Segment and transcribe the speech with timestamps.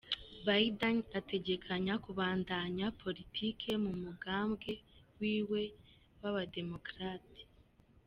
[0.45, 4.71] Biden ategekanya kubandanya politike mu mugambwe
[5.19, 5.61] wiwe
[6.19, 7.41] w'abademokrate.